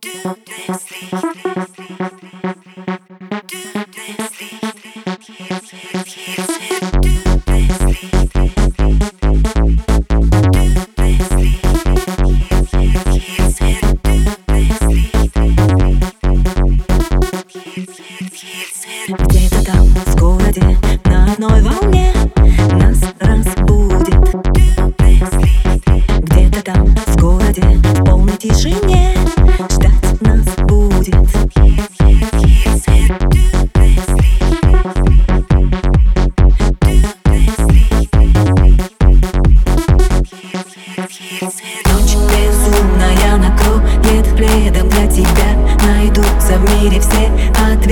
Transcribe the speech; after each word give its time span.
do 0.00 0.36
this, 0.46 0.86
please. 1.10 1.69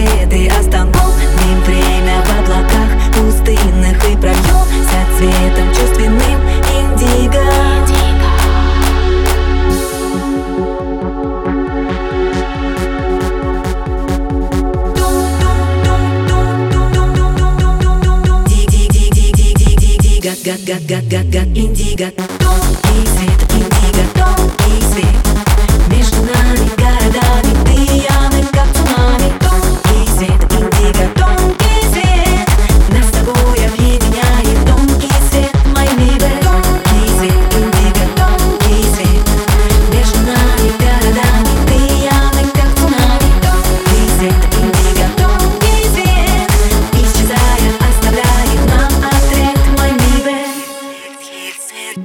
советы 0.08 0.48
Остановим 0.48 1.60
время 1.64 2.22
в 2.24 2.40
облаках 2.40 2.90
пустынных 3.12 4.04
И 4.10 4.16
прольем 4.16 4.64
со 4.84 5.18
цветом 5.18 5.68
чувственным 5.74 6.40
индиго 6.74 7.44
Got, 20.20 20.64
got, 20.64 20.86
got, 20.86 20.88
got, 20.88 21.08
got, 21.08 21.30
got, 21.30 21.56
indigo. 21.56 22.37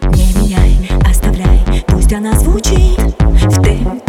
Не 0.02 0.34
меняй, 0.34 0.90
оставляй, 1.08 1.84
пусть 1.88 2.12
она 2.14 2.34
звучит 2.40 3.00
в 3.20 3.62
темпе. 3.62 4.03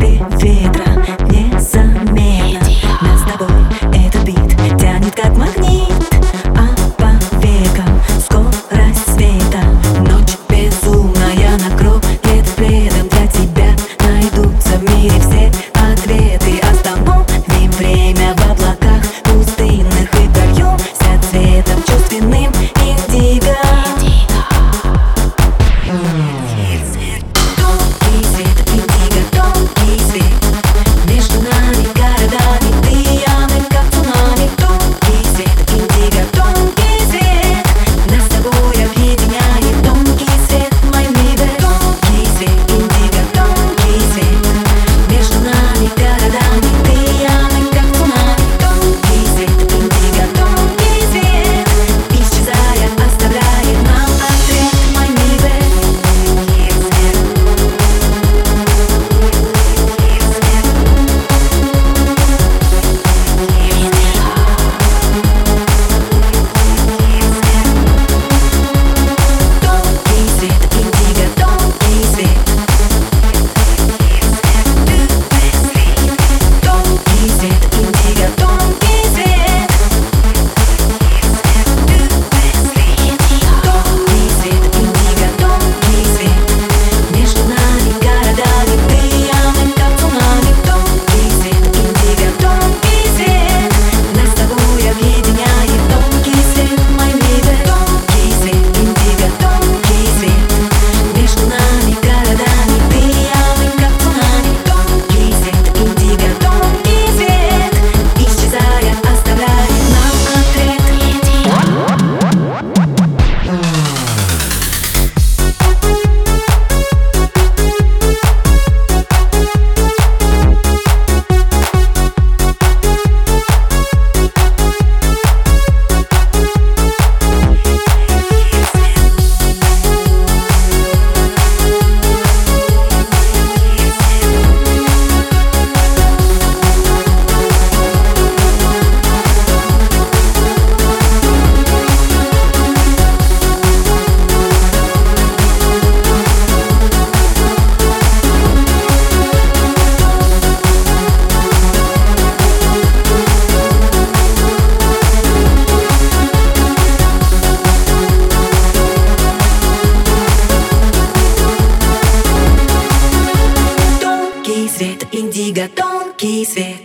gaze 166.24 166.56
with 166.56 166.83